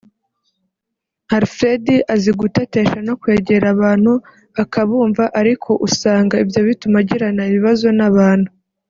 Alfred 1.37 1.85
azi 2.13 2.31
gutetesha 2.39 2.99
no 3.07 3.13
kwegera 3.21 3.65
abantu 3.75 4.11
akabumva 4.63 5.23
ariko 5.39 5.69
usanga 5.87 6.33
ibyo 6.43 6.59
bituma 6.67 6.97
agirana 7.03 7.41
ibibazo 7.49 7.87
n’abantu 7.99 8.49